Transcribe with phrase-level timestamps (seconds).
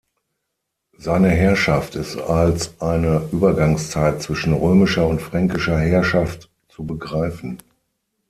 [0.97, 7.59] Seine Herrschaft ist als eine Übergangszeit zwischen römischer und fränkischer Herrschaft zu begreifen.